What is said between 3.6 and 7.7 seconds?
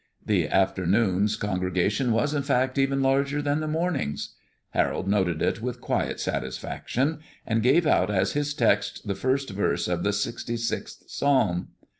morning's. Harold noted it with quiet satisfaction, and